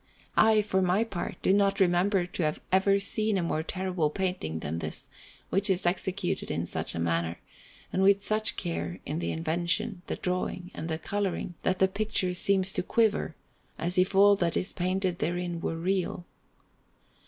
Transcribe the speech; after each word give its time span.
I, 0.35 0.63
for 0.63 0.81
my 0.81 1.03
part, 1.03 1.35
do 1.43 1.53
not 1.53 1.79
remember 1.79 2.25
to 2.25 2.41
have 2.41 2.59
ever 2.71 2.99
seen 2.99 3.37
a 3.37 3.43
more 3.43 3.61
terrible 3.61 4.09
painting 4.09 4.57
than 4.57 4.79
this, 4.79 5.07
which 5.51 5.69
is 5.69 5.85
executed 5.85 6.49
in 6.49 6.65
such 6.65 6.95
a 6.95 6.99
manner, 6.99 7.37
and 7.93 8.01
with 8.01 8.23
such 8.23 8.55
care 8.55 8.99
in 9.05 9.19
the 9.19 9.31
invention, 9.31 10.01
the 10.07 10.15
drawing, 10.15 10.71
and 10.73 10.89
the 10.89 10.97
colouring, 10.97 11.53
that 11.61 11.77
the 11.77 11.87
picture 11.87 12.33
seems 12.33 12.73
to 12.73 12.81
quiver, 12.81 13.35
as 13.77 13.95
if 13.95 14.15
all 14.15 14.35
that 14.37 14.57
is 14.57 14.73
painted 14.73 15.19
therein 15.19 15.61
were 15.61 15.77
real. 15.77 16.25